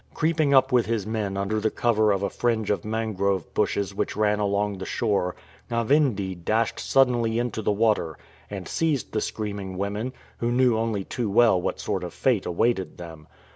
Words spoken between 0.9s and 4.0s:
men under the cover of a fringe of mangrove bushes